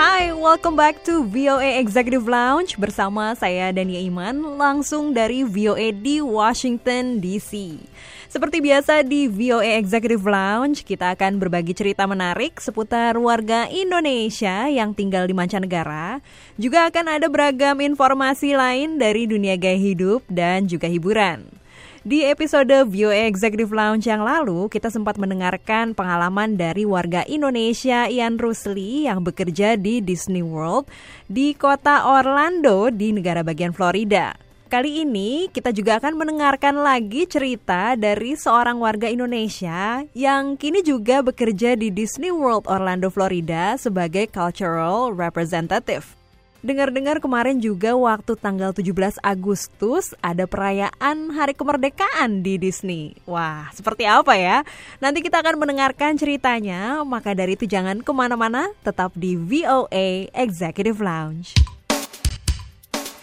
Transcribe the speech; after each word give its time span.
Hai, 0.00 0.32
welcome 0.32 0.80
back 0.80 1.04
to 1.04 1.28
VOA 1.28 1.76
Executive 1.76 2.24
Lounge 2.24 2.72
bersama 2.80 3.36
saya 3.36 3.68
Dania 3.68 4.00
Iman 4.00 4.56
langsung 4.56 5.12
dari 5.12 5.44
VOA 5.44 5.92
di 5.92 6.24
Washington 6.24 7.20
DC. 7.20 7.76
Seperti 8.24 8.64
biasa 8.64 9.04
di 9.04 9.28
VOA 9.28 9.76
Executive 9.76 10.24
Lounge, 10.24 10.88
kita 10.88 11.12
akan 11.12 11.36
berbagi 11.36 11.76
cerita 11.76 12.08
menarik 12.08 12.64
seputar 12.64 13.20
warga 13.20 13.68
Indonesia 13.68 14.72
yang 14.72 14.96
tinggal 14.96 15.28
di 15.28 15.36
mancanegara. 15.36 16.24
Juga 16.56 16.88
akan 16.88 17.20
ada 17.20 17.28
beragam 17.28 17.84
informasi 17.84 18.56
lain 18.56 18.96
dari 18.96 19.28
dunia 19.28 19.60
gaya 19.60 19.76
hidup 19.76 20.24
dan 20.32 20.64
juga 20.64 20.88
hiburan. 20.88 21.59
Di 22.00 22.24
episode 22.24 22.88
VOA 22.88 23.28
Executive 23.28 23.76
Lounge 23.76 24.08
yang 24.08 24.24
lalu, 24.24 24.72
kita 24.72 24.88
sempat 24.88 25.20
mendengarkan 25.20 25.92
pengalaman 25.92 26.56
dari 26.56 26.88
warga 26.88 27.28
Indonesia 27.28 28.08
Ian 28.08 28.40
Rusli 28.40 29.04
yang 29.04 29.20
bekerja 29.20 29.76
di 29.76 30.00
Disney 30.00 30.40
World 30.40 30.88
di 31.28 31.52
kota 31.52 32.08
Orlando 32.08 32.88
di 32.88 33.12
negara 33.12 33.44
bagian 33.44 33.76
Florida. 33.76 34.32
Kali 34.72 35.04
ini 35.04 35.52
kita 35.52 35.76
juga 35.76 36.00
akan 36.00 36.16
mendengarkan 36.16 36.80
lagi 36.80 37.28
cerita 37.28 37.92
dari 38.00 38.32
seorang 38.32 38.80
warga 38.80 39.04
Indonesia 39.04 40.00
yang 40.16 40.56
kini 40.56 40.80
juga 40.80 41.20
bekerja 41.20 41.76
di 41.76 41.92
Disney 41.92 42.32
World 42.32 42.64
Orlando, 42.64 43.12
Florida 43.12 43.76
sebagai 43.76 44.24
cultural 44.32 45.12
representative. 45.12 46.19
Dengar-dengar 46.60 47.24
kemarin 47.24 47.56
juga 47.56 47.96
waktu 47.96 48.36
tanggal 48.36 48.76
17 48.76 49.16
Agustus 49.24 50.12
ada 50.20 50.44
perayaan 50.44 51.32
Hari 51.32 51.56
Kemerdekaan 51.56 52.44
di 52.44 52.60
Disney. 52.60 53.16
Wah, 53.24 53.72
seperti 53.72 54.04
apa 54.04 54.36
ya? 54.36 54.60
Nanti 55.00 55.24
kita 55.24 55.40
akan 55.40 55.56
mendengarkan 55.56 56.20
ceritanya, 56.20 57.00
maka 57.08 57.32
dari 57.32 57.56
itu 57.56 57.64
jangan 57.64 58.04
ke 58.04 58.12
mana-mana, 58.12 58.68
tetap 58.84 59.16
di 59.16 59.40
VOA 59.40 60.28
Executive 60.36 61.00
Lounge. 61.00 61.56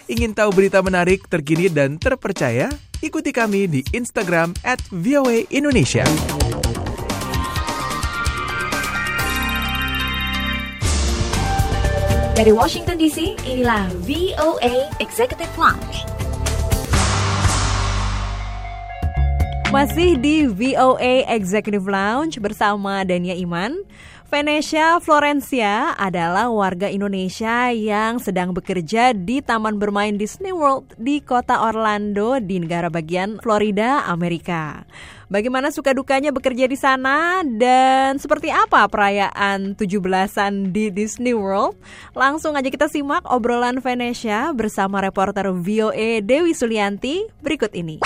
Ingin 0.10 0.34
tahu 0.34 0.50
berita 0.58 0.82
menarik, 0.82 1.30
terkini, 1.30 1.70
dan 1.70 2.02
terpercaya? 2.02 2.74
Ikuti 3.06 3.30
kami 3.30 3.70
di 3.70 3.86
Instagram 3.94 4.58
at 4.66 4.82
Indonesia. 5.54 6.10
Dari 12.38 12.54
Washington 12.54 13.02
DC, 13.02 13.34
inilah 13.50 13.90
VOA 14.06 14.94
Executive 15.02 15.50
Lounge. 15.58 16.06
Masih 19.74 20.22
di 20.22 20.46
VOA 20.46 21.26
Executive 21.34 21.90
Lounge 21.90 22.38
bersama 22.38 23.02
Dania 23.10 23.34
Iman. 23.34 23.82
Venetia 24.28 25.00
Florencia 25.00 25.96
adalah 25.96 26.52
warga 26.52 26.92
Indonesia 26.92 27.72
yang 27.72 28.20
sedang 28.20 28.52
bekerja 28.52 29.16
di 29.16 29.40
Taman 29.40 29.80
Bermain 29.80 30.20
Disney 30.20 30.52
World 30.52 31.00
di 31.00 31.24
kota 31.24 31.64
Orlando 31.64 32.36
di 32.44 32.60
negara 32.60 32.92
bagian 32.92 33.40
Florida, 33.40 34.04
Amerika. 34.04 34.84
Bagaimana 35.32 35.72
suka 35.72 35.96
dukanya 35.96 36.36
bekerja 36.36 36.68
di 36.68 36.76
sana 36.76 37.40
dan 37.40 38.20
seperti 38.20 38.52
apa 38.52 38.84
perayaan 38.92 39.80
17-an 39.80 40.76
di 40.76 40.92
Disney 40.92 41.32
World? 41.32 41.80
Langsung 42.12 42.60
aja 42.60 42.68
kita 42.68 42.92
simak 42.92 43.24
obrolan 43.32 43.80
Venetia 43.80 44.52
bersama 44.52 45.00
reporter 45.00 45.56
VOA 45.56 46.20
Dewi 46.20 46.52
Sulianti 46.52 47.24
berikut 47.40 47.72
ini. 47.72 48.04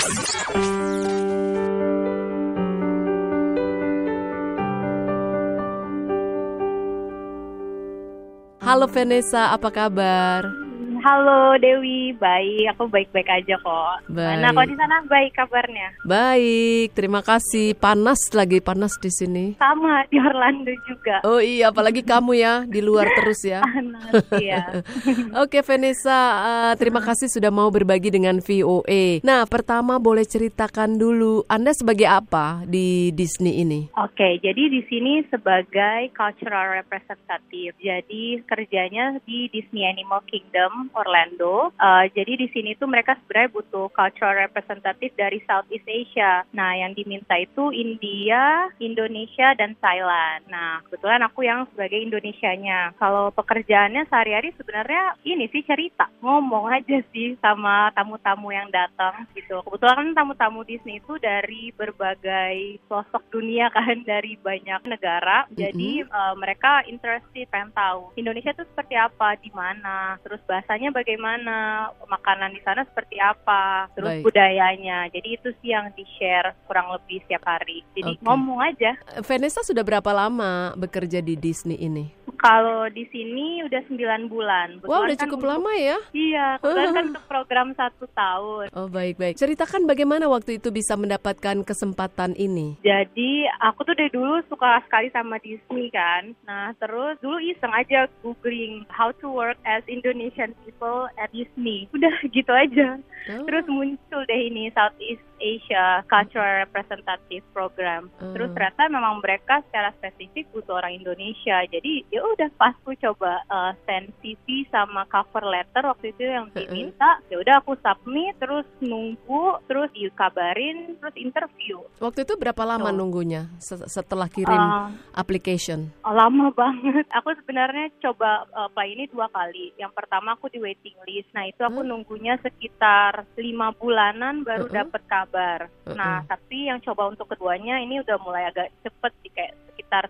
Halo 8.72 8.88
Vanessa, 8.88 9.52
apa 9.52 9.68
kabar? 9.68 10.61
Halo 11.02 11.58
Dewi, 11.58 12.14
baik. 12.14 12.78
Aku 12.78 12.86
baik-baik 12.86 13.26
aja 13.26 13.58
kok. 13.58 14.06
Baik. 14.06 14.38
Nah, 14.38 14.54
kok 14.54 14.66
di 14.70 14.76
sana 14.78 14.96
baik 15.10 15.34
kabarnya? 15.34 15.88
Baik, 16.06 16.94
terima 16.94 17.26
kasih. 17.26 17.74
Panas 17.74 18.30
lagi, 18.30 18.62
panas 18.62 18.94
di 19.02 19.10
sini. 19.10 19.44
Sama 19.58 20.06
di 20.06 20.22
Orlando 20.22 20.70
juga. 20.86 21.18
Oh 21.26 21.42
iya, 21.42 21.74
apalagi 21.74 22.06
kamu 22.06 22.38
ya 22.38 22.62
di 22.70 22.78
luar 22.78 23.10
terus 23.18 23.42
ya. 23.42 23.66
Panas, 23.74 24.14
iya. 24.38 24.86
Oke 25.42 25.66
Vanessa, 25.66 26.20
eh, 26.38 26.72
terima 26.78 27.02
kasih 27.02 27.26
sudah 27.26 27.50
mau 27.50 27.66
berbagi 27.74 28.14
dengan 28.14 28.38
VOA. 28.38 29.26
Nah, 29.26 29.42
pertama 29.50 29.98
boleh 29.98 30.22
ceritakan 30.22 31.02
dulu 31.02 31.42
Anda 31.50 31.74
sebagai 31.74 32.06
apa 32.06 32.62
di 32.62 33.10
Disney 33.10 33.58
ini? 33.58 33.90
Oke, 33.98 34.38
jadi 34.38 34.70
di 34.70 34.86
sini 34.86 35.26
sebagai 35.34 36.14
cultural 36.14 36.78
representative. 36.78 37.74
Jadi 37.82 38.38
kerjanya 38.46 39.18
di 39.26 39.50
Disney 39.50 39.82
Animal 39.82 40.22
Kingdom 40.30 40.91
Orlando. 40.96 41.70
Uh, 41.76 42.08
jadi 42.16 42.40
di 42.40 42.48
sini 42.50 42.74
tuh 42.74 42.88
mereka 42.88 43.14
sebenarnya 43.20 43.54
butuh 43.54 43.86
cultural 43.92 44.34
representative 44.48 45.12
dari 45.14 45.38
Southeast 45.44 45.86
Asia. 45.86 46.42
Nah, 46.56 46.74
yang 46.74 46.96
diminta 46.96 47.36
itu 47.38 47.70
India, 47.70 48.72
Indonesia, 48.80 49.54
dan 49.54 49.76
Thailand. 49.78 50.48
Nah, 50.48 50.82
kebetulan 50.88 51.22
aku 51.22 51.46
yang 51.46 51.68
sebagai 51.70 52.00
Indonesianya. 52.00 52.96
Kalau 52.96 53.30
pekerjaannya 53.36 54.08
sehari-hari 54.08 54.56
sebenarnya 54.56 55.14
ini 55.22 55.46
sih 55.52 55.62
cerita, 55.62 56.08
ngomong 56.24 56.72
aja 56.72 56.98
sih 57.12 57.36
sama 57.38 57.92
tamu-tamu 57.94 58.50
yang 58.50 58.72
datang 58.72 59.28
gitu. 59.36 59.60
Kebetulan 59.62 60.12
kan 60.12 60.24
tamu-tamu 60.24 60.66
Disney 60.66 60.98
itu 60.98 61.14
dari 61.20 61.70
berbagai 61.76 62.82
pelosok 62.88 63.22
dunia 63.30 63.70
kan, 63.70 64.02
dari 64.12 64.34
banyak 64.40 64.82
negara. 64.88 65.46
Jadi 65.54 66.02
uh, 66.08 66.34
mereka 66.34 66.82
interested, 66.88 67.46
pengen 67.52 67.70
tahu 67.76 68.10
Indonesia 68.18 68.50
itu 68.50 68.64
seperti 68.66 68.98
apa, 68.98 69.38
di 69.38 69.50
mana, 69.54 70.18
terus 70.26 70.42
bahasanya 70.48 70.81
bagaimana, 70.90 71.86
makanan 72.08 72.50
di 72.50 72.60
sana 72.64 72.82
seperti 72.82 73.20
apa, 73.22 73.86
terus 73.94 74.18
Baik. 74.18 74.24
budayanya. 74.26 75.06
Jadi 75.12 75.28
itu 75.38 75.48
sih 75.62 75.70
yang 75.70 75.92
di-share 75.94 76.56
kurang 76.66 76.90
lebih 76.90 77.22
setiap 77.22 77.46
hari. 77.46 77.86
Jadi 77.94 78.18
Oke. 78.18 78.24
ngomong 78.24 78.58
aja. 78.64 78.98
Vanessa 79.22 79.62
sudah 79.62 79.84
berapa 79.86 80.10
lama 80.10 80.74
bekerja 80.74 81.22
di 81.22 81.38
Disney 81.38 81.78
ini? 81.78 82.10
Kalau 82.34 82.88
di 82.88 83.04
sini 83.08 83.62
udah 83.62 83.80
9 83.86 84.26
bulan. 84.26 84.80
Wah, 84.82 85.02
Kebetulan 85.02 85.04
udah 85.04 85.16
kan 85.16 85.22
cukup 85.24 85.38
untuk- 85.38 85.50
lama 85.50 85.72
ya. 85.74 85.98
Iya, 86.10 86.46
kebetulan 86.58 86.90
kan 86.90 87.04
untuk 87.10 87.26
program 87.26 87.68
satu 87.72 88.04
tahun. 88.08 88.66
Oh, 88.72 88.88
baik-baik. 88.88 89.34
Ceritakan 89.36 89.82
bagaimana 89.84 90.26
waktu 90.26 90.56
itu 90.56 90.68
bisa 90.68 90.94
mendapatkan 90.94 91.62
kesempatan 91.62 92.32
ini? 92.34 92.76
Jadi 92.80 93.46
aku 93.58 93.82
tuh 93.82 93.94
dari 93.94 94.10
dulu 94.10 94.42
suka 94.46 94.82
sekali 94.84 95.08
sama 95.08 95.38
Disney 95.38 95.88
kan. 95.88 96.34
Nah 96.42 96.74
terus 96.76 97.18
dulu 97.18 97.38
iseng 97.38 97.70
aja 97.70 98.06
googling 98.20 98.84
how 98.88 99.10
to 99.18 99.26
work 99.26 99.58
as 99.62 99.82
Indonesian 99.86 100.52
people 100.62 101.08
at 101.16 101.30
Disney. 101.30 101.86
Udah 101.90 102.12
gitu 102.28 102.50
aja. 102.50 102.98
Oh. 103.30 103.46
Terus 103.46 103.64
muncul 103.66 104.20
deh 104.26 104.40
ini 104.42 104.66
Southeast 104.74 105.22
Asia 105.42 106.06
Cultural 106.06 106.62
Representative 106.62 107.42
Program. 107.50 108.06
Hmm. 108.16 108.30
Terus 108.30 108.54
ternyata 108.54 108.86
memang 108.86 109.18
mereka 109.18 109.58
secara 109.66 109.90
spesifik 109.98 110.46
butuh 110.54 110.78
orang 110.78 110.94
Indonesia. 110.94 111.66
Jadi 111.66 112.06
ya 112.08 112.22
udah 112.22 112.46
pas 112.54 112.70
aku 112.78 112.94
coba 112.94 113.42
uh, 113.50 113.74
send 113.84 114.14
CV 114.22 114.62
sama 114.70 115.02
cover 115.10 115.42
letter 115.42 115.82
waktu 115.82 116.14
itu 116.14 116.22
yang 116.22 116.46
diminta. 116.54 117.18
Ya 117.26 117.42
udah 117.42 117.58
aku 117.58 117.74
submit 117.82 118.38
terus 118.38 118.62
nunggu 118.78 119.58
terus 119.66 119.90
dikabarin 119.90 120.94
terus 121.02 121.16
interview. 121.18 121.82
Waktu 121.98 122.22
itu 122.22 122.38
berapa 122.38 122.62
lama 122.62 122.88
Tuh. 122.88 122.96
nunggunya 122.96 123.50
se- 123.58 123.90
setelah 123.90 124.30
kirim 124.30 124.54
Uh, 124.54 124.94
application? 125.16 125.90
Oh, 126.06 126.14
lama 126.14 126.54
banget. 126.54 127.02
Aku 127.18 127.34
sebenarnya 127.34 127.90
coba 127.98 128.46
uh, 128.52 128.68
apply 128.68 128.94
ini 128.94 129.04
dua 129.10 129.26
kali. 129.26 129.74
Yang 129.74 129.92
pertama 129.96 130.36
aku 130.36 130.46
di 130.46 130.62
waiting 130.62 130.94
list. 131.02 131.32
Nah 131.34 131.48
itu 131.48 131.58
aku 131.58 131.82
Hmm. 131.82 131.88
nunggunya 131.90 132.38
sekitar 132.38 133.26
lima 133.34 133.74
bulanan 133.74 134.44
baru 134.44 134.68
Uh-uh. 134.68 134.76
dapat 134.76 135.02
kabar. 135.08 135.30
Uh-uh. 135.32 135.94
Nah 135.94 136.20
tapi 136.24 136.68
yang 136.68 136.78
coba 136.78 137.08
untuk 137.08 137.26
keduanya 137.26 137.78
ini 137.78 137.98
udah 137.98 138.16
mulai 138.20 138.46
agak 138.46 138.68
cepet 138.82 139.12
sih 139.22 139.30
kayak 139.30 139.54
sekitar 139.70 140.04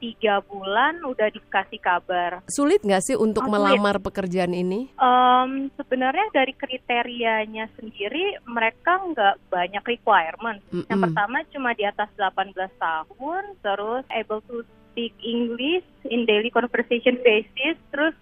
tiga 0.00 0.40
bulan 0.40 0.96
udah 1.04 1.28
dikasih 1.28 1.76
kabar. 1.76 2.40
Sulit 2.48 2.80
nggak 2.80 3.04
sih 3.04 3.14
untuk 3.14 3.44
Oh, 3.44 3.52
sulit. 3.52 3.60
melamar 3.60 4.00
pekerjaan 4.00 4.56
ini? 4.56 4.88
Em, 4.96 5.68
sebenarnya 5.76 6.24
dari 6.32 6.56
kriterianya 6.56 7.68
sendiri 7.76 8.40
mereka 8.48 8.96
nggak 8.96 9.36
banyak 9.48 9.84
requirement. 9.84 10.64
Yang 10.72 10.88
Mm-mm. 10.88 11.04
pertama 11.04 11.44
cuma 11.52 11.70
di 11.74 11.84
atas 11.84 12.08
18 12.16 12.56
tahun, 12.80 13.42
terus 13.60 14.04
able 14.08 14.40
to 14.48 14.64
speak 14.88 15.12
English 15.20 15.84
in 16.08 16.24
daily 16.24 16.48
conversation 16.48 17.20
basis, 17.20 17.76
terus 17.92 18.16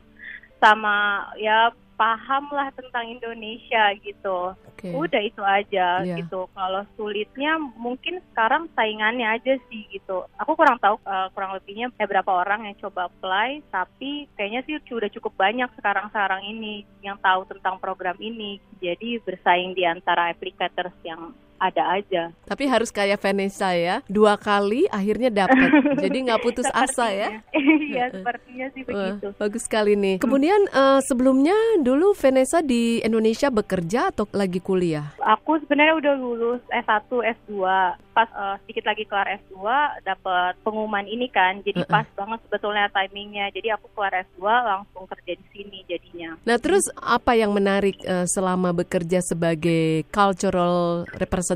sama 0.60 1.26
ya 1.38 1.70
paham 1.98 2.46
lah 2.54 2.70
tentang 2.78 3.10
Indonesia 3.10 3.90
gitu. 3.98 4.54
Oke. 4.54 4.94
Udah 4.94 5.18
itu 5.18 5.42
aja 5.42 6.06
Iya. 6.06 6.22
gitu. 6.22 6.46
Kalau 6.54 6.86
sulitnya 6.94 7.58
mungkin 7.58 8.22
sekarang 8.30 8.70
saingannya 8.78 9.26
aja 9.26 9.58
sih 9.66 9.82
gitu. 9.90 10.22
Aku 10.38 10.54
kurang 10.54 10.78
tahu 10.78 11.02
uh, 11.02 11.26
kurang 11.34 11.58
lebihnya 11.58 11.90
eh, 11.98 12.06
berapa 12.06 12.30
orang 12.30 12.70
yang 12.70 12.78
coba 12.78 13.10
apply, 13.10 13.66
tapi 13.74 14.30
kayaknya 14.38 14.62
sih 14.62 14.78
udah 14.94 15.10
cukup 15.10 15.34
banyak 15.34 15.66
sekarang-sekarang 15.74 16.46
ini 16.46 16.86
yang 17.02 17.18
tahu 17.18 17.42
tentang 17.50 17.82
program 17.82 18.14
ini. 18.22 18.62
Jadi 18.78 19.18
bersaing 19.26 19.74
di 19.74 19.82
antara 19.82 20.30
applicators 20.30 20.94
yang 21.02 21.34
ada 21.58 21.98
aja. 21.98 22.30
Tapi 22.46 22.64
harus 22.70 22.88
kayak 22.94 23.18
Vanessa 23.20 23.74
ya, 23.74 24.00
dua 24.06 24.38
kali 24.38 24.86
akhirnya 24.88 25.28
dapat. 25.28 25.70
Jadi 26.02 26.16
nggak 26.30 26.42
putus 26.42 26.68
asa 26.72 27.10
ya. 27.10 27.30
Iya, 27.88 28.12
sepertinya 28.12 28.66
sih 28.76 28.82
Wah, 28.84 29.16
begitu. 29.16 29.28
bagus 29.40 29.62
sekali 29.64 29.96
nih. 29.96 30.20
Kemudian 30.20 30.60
eh, 30.68 31.00
sebelumnya 31.08 31.56
dulu 31.80 32.12
Vanessa 32.12 32.60
di 32.60 33.00
Indonesia 33.00 33.48
bekerja 33.48 34.12
atau 34.12 34.28
lagi 34.28 34.60
kuliah? 34.60 35.16
Aku 35.24 35.56
sebenarnya 35.64 35.96
udah 35.96 36.14
lulus 36.20 36.60
S1, 36.68 37.08
S2. 37.08 37.64
Pas 38.12 38.28
eh, 38.28 38.54
sedikit 38.62 38.84
lagi 38.92 39.08
kelar 39.08 39.40
S2 39.40 39.56
dapat 40.04 40.52
pengumuman 40.60 41.08
ini 41.08 41.32
kan. 41.32 41.64
Jadi 41.64 41.80
Heeh. 41.80 41.90
pas 41.90 42.04
banget 42.12 42.44
sebetulnya 42.44 42.92
timingnya. 42.92 43.48
Jadi 43.56 43.72
aku 43.72 43.88
kelar 43.96 44.12
S2 44.36 44.44
langsung 44.44 45.08
kerja 45.08 45.32
di 45.32 45.46
sini 45.50 45.78
jadinya. 45.88 46.36
Nah, 46.44 46.60
terus 46.60 46.84
apa 47.00 47.32
yang 47.34 47.56
menarik 47.56 47.96
eh, 48.04 48.28
selama 48.28 48.76
bekerja 48.76 49.24
sebagai 49.24 50.04
cultural 50.12 51.08
representative 51.16 51.47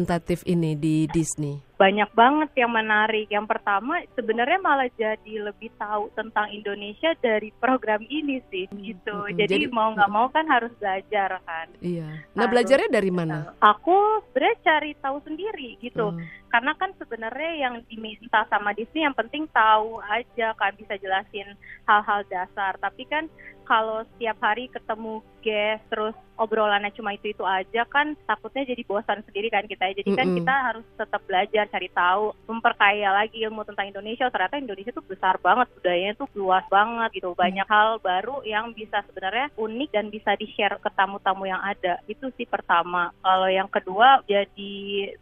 ini 0.48 0.72
di 0.72 1.04
Disney? 1.10 1.60
Banyak 1.76 2.14
banget 2.14 2.50
yang 2.54 2.70
menarik. 2.70 3.26
Yang 3.28 3.46
pertama 3.50 4.00
sebenarnya 4.14 4.58
malah 4.62 4.88
jadi 4.94 5.34
lebih 5.42 5.68
tahu 5.74 6.08
tentang 6.14 6.48
Indonesia 6.48 7.10
dari 7.18 7.50
program 7.58 8.00
ini 8.06 8.38
sih 8.48 8.70
gitu. 8.70 9.16
mm, 9.28 9.34
Jadi, 9.34 9.66
jadi- 9.66 9.74
mau 9.74 9.90
nggak 9.92 10.10
mau 10.12 10.30
kan 10.30 10.46
harus 10.46 10.70
belajar 10.78 11.42
kan. 11.42 11.66
Iya. 11.82 12.22
Nah, 12.32 12.46
Harus. 12.46 12.52
belajarnya 12.54 12.88
dari 12.88 13.10
mana? 13.10 13.52
Aku 13.58 14.22
sebenarnya 14.30 14.58
cari 14.62 14.90
tahu 15.02 15.16
sendiri 15.26 15.70
gitu. 15.82 16.14
Oh. 16.14 16.18
Karena 16.52 16.76
kan 16.76 16.92
sebenarnya 17.00 17.52
yang 17.56 17.74
diminta 17.88 18.44
sama 18.52 18.76
Disney 18.76 19.08
yang 19.08 19.16
penting 19.16 19.48
tahu 19.56 20.04
aja 20.04 20.52
kan 20.60 20.76
bisa 20.76 21.00
jelasin 21.00 21.56
hal-hal 21.88 22.20
dasar. 22.28 22.76
Tapi 22.76 23.08
kan 23.08 23.32
kalau 23.64 24.04
setiap 24.14 24.36
hari 24.44 24.68
ketemu 24.68 25.24
guest 25.40 25.80
terus 25.88 26.14
obrolannya 26.36 26.90
cuma 26.92 27.14
itu 27.14 27.30
itu 27.30 27.44
aja 27.46 27.86
kan 27.86 28.18
takutnya 28.26 28.66
jadi 28.66 28.82
bosan 28.82 29.22
sendiri 29.26 29.48
kan 29.48 29.64
kita 29.64 29.94
jadi 29.94 30.10
kan 30.12 30.26
Mm-mm. 30.28 30.38
kita 30.42 30.54
harus 30.54 30.86
tetap 30.98 31.22
belajar 31.24 31.64
cari 31.70 31.88
tahu 31.94 32.34
memperkaya 32.50 33.14
lagi 33.14 33.46
ilmu 33.46 33.62
tentang 33.62 33.88
Indonesia. 33.88 34.26
Ternyata 34.28 34.58
Indonesia 34.58 34.92
tuh 34.92 35.06
besar 35.06 35.38
banget 35.38 35.70
budayanya 35.78 36.14
tuh 36.18 36.28
luas 36.34 36.66
banget 36.66 37.22
gitu. 37.22 37.32
Banyak 37.38 37.68
hal 37.70 38.02
baru 38.02 38.42
yang 38.42 38.74
bisa 38.74 39.00
sebenarnya 39.06 39.54
unik 39.54 39.90
dan 39.94 40.06
bisa 40.10 40.34
di 40.34 40.50
share 40.52 40.76
ke 40.82 40.90
tamu-tamu 40.92 41.46
yang 41.46 41.62
ada. 41.62 42.02
Itu 42.10 42.34
sih 42.34 42.44
pertama. 42.44 43.14
Kalau 43.22 43.48
yang 43.48 43.70
kedua 43.70 44.26
jadi 44.26 44.74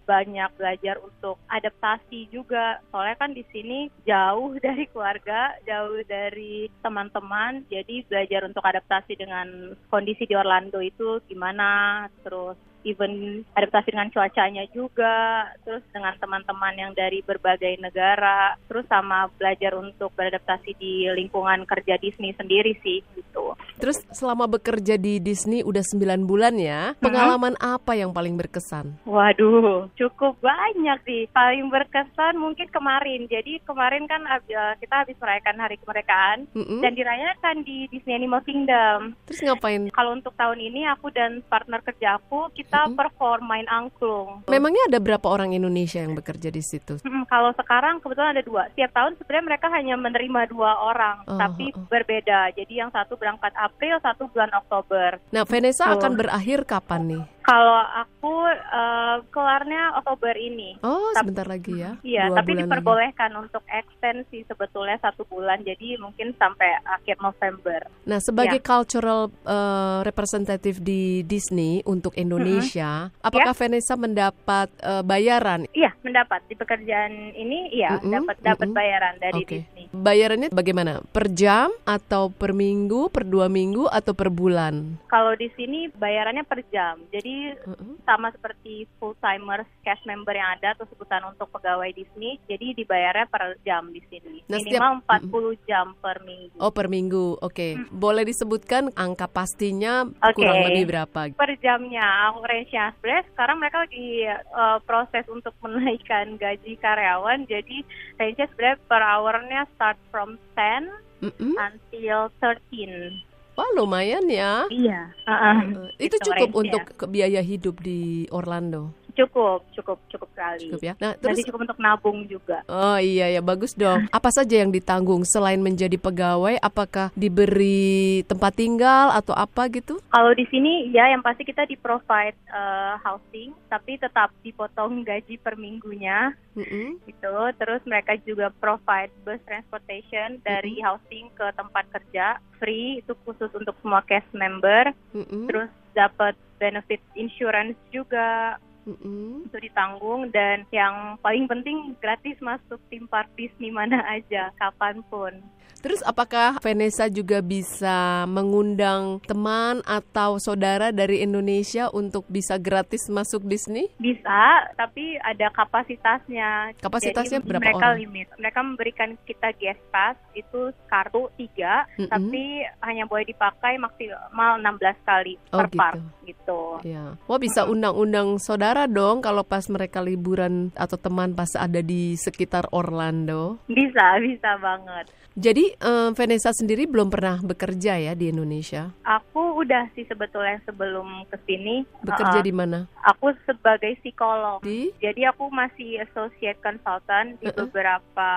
banyak 0.08 0.50
belajar 0.56 0.96
untuk 1.04 1.19
adaptasi 1.48 2.32
juga. 2.32 2.80
Soalnya 2.88 3.16
kan 3.20 3.30
di 3.36 3.44
sini 3.52 3.92
jauh 4.08 4.56
dari 4.64 4.88
keluarga 4.88 5.56
jauh 5.68 6.00
dari 6.08 6.72
teman-teman. 6.80 7.68
Jadi 7.68 8.06
belajar 8.08 8.48
untuk 8.48 8.64
adaptasi 8.64 9.18
dengan 9.18 9.76
kondisi 9.92 10.24
di 10.24 10.34
Orlando 10.34 10.80
itu 10.80 11.20
gimana 11.28 12.06
terus 12.24 12.56
even 12.84 13.42
adaptasi 13.56 13.92
dengan 13.92 14.10
cuacanya 14.12 14.64
juga, 14.72 15.48
terus 15.64 15.84
dengan 15.92 16.14
teman-teman 16.16 16.74
yang 16.76 16.92
dari 16.96 17.20
berbagai 17.24 17.76
negara, 17.80 18.56
terus 18.68 18.86
sama 18.88 19.28
belajar 19.36 19.76
untuk 19.76 20.12
beradaptasi 20.16 20.76
di 20.78 21.08
lingkungan 21.10 21.64
kerja 21.68 22.00
Disney 22.00 22.32
sendiri 22.36 22.76
sih 22.80 23.02
gitu. 23.16 23.56
Terus 23.80 24.04
selama 24.12 24.44
bekerja 24.44 25.00
di 25.00 25.18
Disney 25.20 25.64
udah 25.64 25.80
9 25.80 26.28
bulan 26.28 26.54
ya, 26.60 26.92
pengalaman 27.00 27.56
apa 27.60 27.96
yang 27.96 28.12
paling 28.12 28.36
berkesan? 28.36 29.00
Waduh, 29.08 29.88
cukup 29.96 30.36
banyak 30.40 30.98
sih. 31.08 31.26
Paling 31.32 31.72
berkesan 31.72 32.36
mungkin 32.36 32.68
kemarin. 32.68 33.24
Jadi 33.26 33.60
kemarin 33.64 34.04
kan 34.04 34.22
eh, 34.28 34.74
kita 34.80 34.94
habis 35.04 35.16
merayakan 35.16 35.56
hari 35.60 35.76
kemerdekaan 35.80 36.38
Mm-mm. 36.52 36.80
dan 36.84 36.92
dirayakan 36.92 37.56
di 37.64 37.88
Disney 37.88 38.16
Animal 38.16 38.44
Kingdom. 38.44 39.16
Terus 39.28 39.40
ngapain? 39.44 39.88
Kalau 39.90 40.12
untuk 40.12 40.36
tahun 40.36 40.60
ini 40.60 40.84
aku 40.88 41.08
dan 41.12 41.40
partner 41.48 41.80
kerja 41.80 42.20
aku 42.20 42.52
kita 42.52 42.69
Mm-mm. 42.70 42.96
perform 42.96 43.42
main 43.44 43.66
angklung. 43.66 44.46
Memangnya 44.46 44.86
ada 44.86 44.98
berapa 45.02 45.26
orang 45.26 45.50
Indonesia 45.52 45.98
yang 45.98 46.14
bekerja 46.14 46.48
di 46.48 46.62
situ? 46.62 47.02
Mm, 47.02 47.26
kalau 47.26 47.50
sekarang 47.58 47.98
kebetulan 47.98 48.38
ada 48.38 48.42
dua. 48.46 48.62
Setiap 48.72 48.90
tahun 48.94 49.18
sebenarnya 49.18 49.46
mereka 49.50 49.66
hanya 49.74 49.94
menerima 49.98 50.40
dua 50.50 50.72
orang, 50.78 51.16
Oh, 51.26 51.36
tapi 51.36 51.74
oh. 51.74 51.84
berbeda. 51.90 52.54
Jadi 52.54 52.72
yang 52.78 52.90
satu 52.94 53.18
berangkat 53.18 53.50
April, 53.58 53.98
satu 54.00 54.30
bulan 54.30 54.50
Oktober. 54.54 55.18
Nah, 55.34 55.42
Vanessa 55.42 55.90
Betul. 55.90 55.96
akan 55.98 56.12
berakhir 56.16 56.58
kapan 56.64 57.00
nih? 57.06 57.22
Kalau 57.40 57.80
aku 57.96 58.34
eh, 58.52 59.16
kelarnya 59.32 59.96
Oktober 59.96 60.34
ini. 60.36 60.76
Oh, 60.84 61.10
Tap- 61.16 61.24
sebentar 61.24 61.46
lagi 61.48 61.72
ya. 61.80 61.96
Iya, 62.04 62.30
tapi 62.36 62.52
bulan 62.52 62.56
lagi. 62.56 62.62
diperbolehkan 62.68 63.30
untuk 63.40 63.62
ekstensi 63.66 64.44
sebetulnya 64.44 65.00
satu 65.00 65.24
bulan, 65.26 65.64
jadi 65.64 65.96
mungkin 65.96 66.36
sampai 66.36 66.68
akhir 66.84 67.16
November. 67.24 67.80
Nah, 68.04 68.20
sebagai 68.20 68.60
cultural 68.60 69.32
uh, 69.48 70.04
representative 70.04 70.78
di 70.84 71.24
Disney 71.24 71.80
untuk 71.88 72.12
Indonesia, 72.14 73.08
apakah 73.24 73.56
Vanessa 73.56 73.94
mendapat 73.96 74.68
uh, 74.84 75.02
bayaran? 75.02 75.64
Iya, 75.72 75.96
mendapat 76.04 76.44
di 76.46 76.54
pekerjaan 76.54 77.34
ini, 77.34 77.72
iya 77.72 77.96
Mm-mm, 77.96 78.12
dapat 78.20 78.36
dapat 78.44 78.66
mm-mm. 78.68 78.78
bayaran 78.78 79.14
dari 79.16 79.42
Oke. 79.42 79.56
Disney. 79.64 79.84
Bayarannya 79.90 80.48
bagaimana? 80.52 80.92
Per 81.10 81.26
jam 81.34 81.72
atau 81.88 82.30
per 82.30 82.52
minggu, 82.52 83.08
per 83.10 83.24
dua 83.26 83.48
minggu 83.48 83.88
atau 83.88 84.12
per 84.12 84.28
bulan? 84.30 85.00
Kalau 85.08 85.32
di 85.34 85.48
sini 85.56 85.90
bayarannya 85.90 86.44
per 86.46 86.62
jam, 86.70 87.00
jadi 87.10 87.29
Mm-mm. 87.60 87.98
sama 88.02 88.30
seperti 88.30 88.72
full 88.96 89.14
timers 89.16 89.66
cash 89.80 90.00
member 90.02 90.32
yang 90.32 90.54
ada 90.54 90.72
atau 90.72 90.86
sebutan 90.86 91.22
untuk 91.24 91.48
pegawai 91.48 91.90
Disney 91.90 92.38
jadi 92.44 92.72
dibayarnya 92.74 93.26
per 93.26 93.56
jam 93.60 93.88
di 93.88 94.00
sini 94.06 94.42
Nah, 94.46 94.58
minimal 94.58 95.00
setiap- 95.00 95.24
40 95.26 95.54
jam 95.64 95.86
per 95.96 96.16
minggu 96.20 96.56
Oh, 96.56 96.70
per 96.70 96.86
minggu. 96.86 97.38
Oke. 97.40 97.78
Boleh 97.88 98.22
disebutkan 98.22 98.90
angka 98.92 99.26
pastinya 99.26 100.02
Oke. 100.20 100.34
kurang 100.36 100.66
lebih 100.66 100.84
berapa? 100.86 101.20
per 101.32 101.50
jamnya 101.56 102.02
aku 102.26 102.42
range-nya 102.42 102.92
sebenarnya 102.94 103.24
sekarang 103.30 103.56
mereka 103.58 103.76
lagi 103.80 104.08
eh, 104.24 104.78
proses 104.82 105.24
untuk 105.26 105.54
menaikkan 105.64 106.34
gaji 106.36 106.76
karyawan 106.76 107.44
jadi 107.44 107.76
range-nya 108.16 108.46
sebenarnya 108.48 108.78
per 108.84 109.02
hour-nya 109.02 109.60
start 109.72 109.98
from 110.08 110.34
10 110.54 110.88
Mm-mm. 111.20 111.52
until 111.54 112.32
13 112.40 113.29
Wah, 113.60 113.68
lumayan 113.76 114.24
ya. 114.24 114.64
iya. 114.72 115.12
Uh, 115.28 115.92
itu 116.00 116.16
Itu 116.16 116.32
cukup 116.32 116.48
untuk 116.64 116.80
ke- 116.96 117.04
biaya 117.04 117.44
hidup 117.44 117.76
di 117.84 118.24
Orlando. 118.32 118.96
Cukup 119.26 119.60
cukup 119.76 119.98
cukup 120.08 120.28
sekali 120.32 120.68
Cukup 120.70 120.82
ya. 120.82 120.94
Nah, 120.98 121.12
Nanti 121.16 121.22
terus 121.22 121.46
cukup 121.48 121.60
untuk 121.68 121.78
nabung 121.80 122.18
juga 122.24 122.62
Oh 122.70 122.98
iya 123.02 123.26
ya 123.30 123.42
bagus 123.42 123.74
dong. 123.74 124.06
Apa 124.14 124.30
saja 124.30 124.62
yang 124.62 124.70
ditanggung 124.70 125.26
selain 125.26 125.58
menjadi 125.58 125.98
pegawai? 125.98 126.56
Apakah 126.62 127.10
diberi 127.18 128.22
tempat 128.30 128.54
tinggal 128.54 129.10
atau 129.10 129.34
apa 129.34 129.66
gitu? 129.74 129.98
Kalau 130.10 130.32
di 130.32 130.46
sini 130.48 130.88
ya 130.94 131.10
yang 131.10 131.20
pasti 131.20 131.42
kita 131.42 131.66
di 131.66 131.74
provide 131.74 132.38
eh, 132.46 132.94
housing, 133.02 133.50
tapi 133.66 133.98
tetap 133.98 134.30
dipotong 134.46 135.02
gaji 135.02 135.34
per 135.42 135.58
minggunya 135.58 136.30
Mm-mm. 136.54 137.02
gitu. 137.10 137.34
Terus 137.58 137.82
mereka 137.90 138.14
juga 138.22 138.54
provide 138.62 139.10
bus 139.26 139.42
transportation 139.44 140.38
dari 140.46 140.78
housing 140.80 141.30
ke 141.34 141.46
tempat 141.58 141.84
kerja 141.90 142.38
free 142.62 143.02
itu 143.02 143.12
khusus 143.26 143.50
untuk 143.56 143.74
semua 143.82 144.06
cast 144.06 144.30
member. 144.30 144.94
Mm-mm. 145.10 145.50
Terus 145.50 145.70
dapat 145.90 146.38
benefit 146.62 147.02
insurance 147.18 147.74
juga 147.90 148.60
Mm-mm. 148.90 149.46
itu 149.46 149.58
ditanggung 149.70 150.34
dan 150.34 150.66
yang 150.74 151.14
paling 151.22 151.46
penting 151.46 151.94
gratis 152.02 152.34
masuk 152.42 152.82
tim 152.90 153.06
park 153.06 153.30
Disney 153.38 153.70
mana 153.70 154.02
aja 154.10 154.50
kapan 154.58 154.98
pun. 155.06 155.38
Terus 155.78 156.02
apakah 156.02 156.58
Vanessa 156.58 157.06
juga 157.06 157.38
bisa 157.40 158.26
mengundang 158.26 159.22
teman 159.24 159.80
atau 159.86 160.36
saudara 160.36 160.90
dari 160.90 161.22
Indonesia 161.22 161.86
untuk 161.88 162.26
bisa 162.26 162.56
gratis 162.56 163.06
masuk 163.06 163.46
Disney? 163.46 163.88
Bisa, 163.96 164.66
tapi 164.74 165.16
ada 165.18 165.48
kapasitasnya. 165.50 166.74
Kapasitasnya 166.78 167.40
Jadi 167.40 167.48
berapa 167.48 167.62
mereka 167.62 167.86
orang? 167.88 167.98
limit. 167.98 168.26
Mereka 168.36 168.60
memberikan 168.60 169.10
kita 169.22 169.52
guest 169.54 169.80
pass 169.88 170.16
itu 170.32 170.70
kartu 170.86 171.28
tiga, 171.36 171.86
Mm-mm. 171.94 172.08
tapi 172.08 172.42
hanya 172.80 173.04
boleh 173.04 173.24
dipakai 173.24 173.76
maksimal 173.76 174.58
16 174.58 174.80
kali 175.02 175.34
Oh, 175.50 175.58
per 175.58 175.68
gitu. 175.68 175.78
park 175.78 176.00
gitu. 176.24 176.62
Ya. 176.82 177.04
Wah 177.26 177.38
bisa 177.38 177.64
undang-undang 177.64 178.38
saudara 178.38 178.86
dong 178.86 179.20
kalau 179.20 179.42
pas 179.42 179.66
mereka 179.66 180.00
liburan 180.00 180.70
atau 180.74 180.96
teman 180.96 181.32
pas 181.32 181.50
ada 181.54 181.80
di 181.80 182.14
sekitar 182.14 182.70
Orlando. 182.70 183.58
Bisa, 183.66 184.16
bisa 184.20 184.56
banget. 184.58 185.10
Jadi 185.38 185.59
eh, 185.68 186.10
Vanessa 186.16 186.50
sendiri 186.50 186.88
belum 186.88 187.12
pernah 187.12 187.36
bekerja 187.40 188.00
ya 188.00 188.12
di 188.16 188.32
Indonesia. 188.32 188.88
Aku 189.04 189.60
udah 189.60 189.90
sih 189.92 190.08
sebetulnya 190.08 190.56
sebelum 190.64 191.26
ke 191.28 191.36
sini 191.44 191.84
Bekerja 192.00 192.40
uh-uh. 192.40 192.46
di 192.46 192.52
mana? 192.54 192.78
Aku 193.04 193.34
sebagai 193.44 193.98
psikolog. 194.00 194.64
Di 194.64 194.88
Jadi 194.98 195.28
aku 195.28 195.52
masih 195.52 196.00
associate 196.04 196.56
consultant 196.60 197.36
di 197.38 197.50
Uh-uh. 197.50 197.68
beberapa 197.68 198.30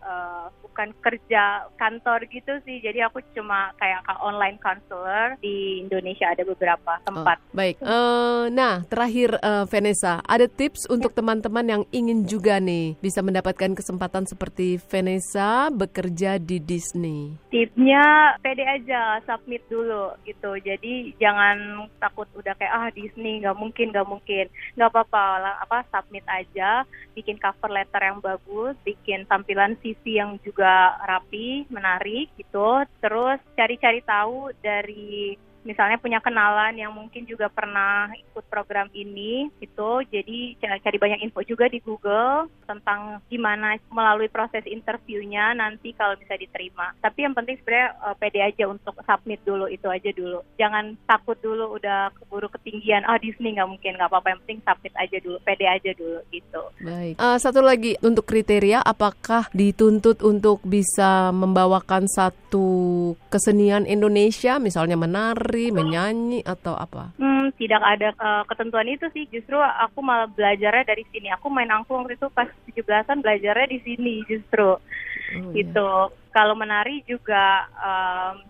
eh, 0.00 0.46
bukan 0.62 0.88
kerja 1.02 1.66
kantor 1.76 2.24
gitu 2.30 2.56
sih. 2.62 2.78
Jadi 2.78 3.02
aku 3.02 3.20
cuma 3.34 3.74
kayak 3.76 4.06
ka- 4.06 4.22
online 4.22 4.56
counselor 4.62 5.34
di 5.42 5.82
Indonesia 5.82 6.30
ada 6.30 6.46
beberapa 6.46 6.92
Oh, 7.02 7.04
tempat. 7.04 7.38
baik. 7.52 7.76
Eh, 7.82 8.44
nah, 8.54 8.86
terakhir 8.86 9.36
eh, 9.36 9.64
Vanessa, 9.66 10.22
ada 10.24 10.46
tips 10.46 10.86
untuk 10.86 11.10
teman-teman 11.10 11.66
yang 11.66 11.82
ingin 11.90 12.22
juga 12.24 12.62
nih 12.62 12.94
bisa 13.02 13.20
mendapatkan 13.20 13.74
kesempatan 13.74 14.24
seperti 14.24 14.78
Vanessa 14.86 15.68
bekerja 15.68 16.38
di 16.38 16.62
Disney. 16.70 17.34
Tipsnya 17.50 18.38
pede 18.38 18.62
aja, 18.62 19.18
submit 19.26 19.66
dulu 19.66 20.14
gitu. 20.22 20.54
Jadi 20.62 21.18
jangan 21.18 21.90
takut 21.98 22.30
udah 22.38 22.54
kayak 22.54 22.70
ah 22.70 22.86
Disney 22.94 23.42
nggak 23.42 23.58
mungkin 23.58 23.90
nggak 23.90 24.06
mungkin, 24.06 24.46
nggak 24.78 24.90
apa-apa 24.94 25.26
lah, 25.42 25.54
apa 25.66 25.82
submit 25.90 26.22
aja, 26.30 26.86
bikin 27.18 27.42
cover 27.42 27.74
letter 27.74 27.98
yang 27.98 28.22
bagus, 28.22 28.78
bikin 28.86 29.26
tampilan 29.26 29.74
CV 29.82 30.22
yang 30.22 30.38
juga 30.46 30.94
rapi, 31.02 31.66
menarik 31.66 32.30
gitu. 32.38 32.86
Terus 33.02 33.42
cari-cari 33.58 34.06
tahu 34.06 34.54
dari 34.62 35.34
misalnya 35.62 36.00
punya 36.00 36.18
kenalan 36.18 36.74
yang 36.74 36.90
mungkin 36.90 37.28
juga 37.28 37.52
pernah 37.52 38.08
ikut 38.16 38.44
program 38.48 38.88
ini 38.96 39.52
itu 39.60 39.90
jadi 40.08 40.38
ca- 40.56 40.80
cari 40.80 40.98
banyak 40.98 41.20
info 41.22 41.44
juga 41.44 41.68
di 41.68 41.78
Google 41.84 42.48
tentang 42.64 43.20
gimana 43.28 43.76
melalui 43.92 44.32
proses 44.32 44.64
interviewnya 44.64 45.52
nanti 45.52 45.92
kalau 45.92 46.16
bisa 46.16 46.34
diterima. 46.38 46.96
Tapi 47.04 47.28
yang 47.28 47.34
penting 47.36 47.60
sebenarnya 47.60 47.88
eh, 47.92 48.16
pede 48.16 48.40
aja 48.40 48.64
untuk 48.70 48.94
submit 49.04 49.40
dulu 49.44 49.66
itu 49.68 49.86
aja 49.90 50.10
dulu. 50.14 50.40
Jangan 50.56 50.96
takut 51.04 51.36
dulu 51.44 51.76
udah 51.76 52.14
keburu 52.16 52.48
ketinggian 52.56 53.04
ah 53.04 53.20
Disney 53.20 53.58
nggak 53.58 53.68
mungkin 53.68 53.98
nggak 54.00 54.08
apa-apa 54.08 54.32
yang 54.32 54.40
penting 54.46 54.60
submit 54.64 54.94
aja 54.96 55.16
dulu 55.20 55.36
pede 55.44 55.66
aja 55.68 55.90
dulu 55.92 56.20
gitu. 56.32 56.62
Baik. 56.80 57.14
Eh, 57.20 57.38
satu 57.38 57.60
lagi 57.60 58.00
untuk 58.00 58.24
kriteria, 58.24 58.80
apakah 58.80 59.50
dituntut 59.52 60.22
untuk 60.22 60.62
bisa 60.64 61.34
membawakan 61.34 62.06
satu 62.06 62.68
kesenian 63.28 63.84
Indonesia, 63.84 64.62
misalnya 64.62 64.94
menari, 64.94 65.49
menyanyi, 65.74 66.40
atau 66.46 66.78
apa? 66.78 67.10
Hmm, 67.18 67.50
tidak 67.58 67.82
ada 67.82 68.14
eh, 68.14 68.42
ketentuan 68.46 68.86
itu 68.86 69.06
sih. 69.10 69.26
Justru 69.28 69.58
aku 69.58 69.98
malah 70.00 70.30
belajarnya 70.30 70.86
dari 70.86 71.04
sini. 71.10 71.32
Aku 71.34 71.50
main 71.50 71.70
angklung 71.72 72.06
waktu 72.06 72.14
itu 72.14 72.28
pas 72.30 72.46
17-an 72.70 73.24
belajarnya 73.24 73.66
di 73.66 73.78
sini 73.82 74.14
justru. 74.30 74.78
Oh, 74.78 75.50
gitu. 75.54 75.90
Kalau 76.30 76.54
menari 76.54 77.02
juga 77.10 77.66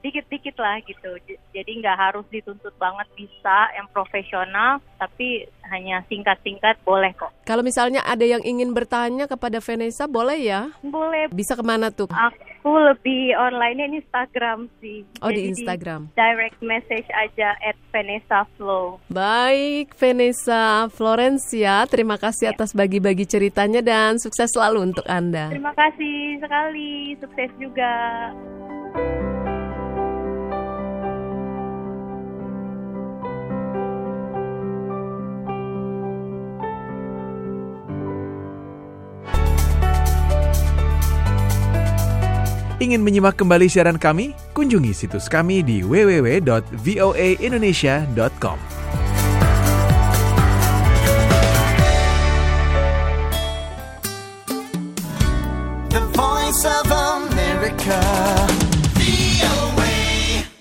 dikit-dikit 0.05 0.57
lah 0.61 0.79
gitu. 0.85 1.17
Jadi 1.51 1.71
nggak 1.81 1.99
harus 1.99 2.27
dituntut 2.29 2.77
banget 2.77 3.09
bisa 3.17 3.73
yang 3.75 3.89
profesional, 3.91 4.79
tapi 5.01 5.49
hanya 5.71 6.03
singkat-singkat 6.11 6.83
boleh 6.83 7.15
kok. 7.15 7.31
Kalau 7.47 7.63
misalnya 7.63 8.03
ada 8.03 8.27
yang 8.27 8.43
ingin 8.43 8.75
bertanya 8.75 9.31
kepada 9.31 9.63
Vanessa, 9.63 10.11
boleh 10.11 10.39
ya? 10.43 10.69
Boleh. 10.83 11.31
Bisa 11.31 11.55
ke 11.55 11.63
mana 11.63 11.95
tuh? 11.95 12.11
Aku 12.11 12.77
lebih 12.77 13.33
online 13.39 13.89
di 13.89 14.05
Instagram 14.05 14.69
sih. 14.83 15.07
Oh, 15.25 15.33
di 15.33 15.47
Jadi 15.47 15.49
Instagram. 15.57 16.13
direct 16.13 16.59
message 16.61 17.09
aja 17.15 17.57
at 17.65 17.79
Vanessa 17.95 18.45
Flow. 18.59 19.01
Baik, 19.09 19.95
Vanessa 19.97 20.91
Florencia, 20.93 21.87
terima 21.89 22.19
kasih 22.21 22.53
atas 22.53 22.77
bagi-bagi 22.77 23.25
ceritanya 23.25 23.81
dan 23.81 24.21
sukses 24.21 24.51
selalu 24.53 24.93
untuk 24.93 25.07
Anda. 25.09 25.49
Terima 25.55 25.73
kasih 25.73 26.43
sekali, 26.43 27.15
sukses 27.23 27.51
juga. 27.57 27.70
Ingin 42.81 43.05
menyimak 43.05 43.37
kembali 43.37 43.69
siaran 43.69 44.01
kami? 44.01 44.33
Kunjungi 44.57 44.97
situs 44.97 45.29
kami 45.29 45.61
di 45.61 45.85
www.voaindonesia.com. 45.85 48.80